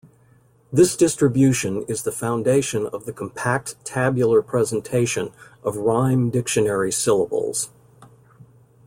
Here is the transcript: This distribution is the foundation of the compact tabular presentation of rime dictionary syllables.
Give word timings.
This 0.73 0.95
distribution 0.95 1.83
is 1.83 2.01
the 2.01 2.11
foundation 2.11 2.87
of 2.87 3.05
the 3.05 3.13
compact 3.13 3.75
tabular 3.85 4.41
presentation 4.41 5.31
of 5.63 5.77
rime 5.77 6.31
dictionary 6.31 6.91
syllables. 6.91 7.69